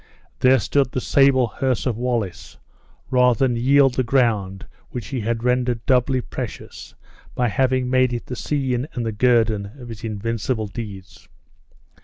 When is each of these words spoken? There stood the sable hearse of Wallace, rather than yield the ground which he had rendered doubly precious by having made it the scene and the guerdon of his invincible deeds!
There 0.39 0.57
stood 0.57 0.93
the 0.93 0.99
sable 0.99 1.45
hearse 1.45 1.85
of 1.85 1.95
Wallace, 1.95 2.57
rather 3.11 3.37
than 3.45 3.55
yield 3.55 3.93
the 3.93 4.03
ground 4.03 4.65
which 4.89 5.09
he 5.09 5.21
had 5.21 5.43
rendered 5.43 5.85
doubly 5.85 6.21
precious 6.21 6.95
by 7.35 7.49
having 7.49 7.87
made 7.87 8.11
it 8.11 8.25
the 8.25 8.35
scene 8.35 8.87
and 8.93 9.05
the 9.05 9.11
guerdon 9.13 9.73
of 9.79 9.89
his 9.89 10.03
invincible 10.03 10.65
deeds! 10.65 11.27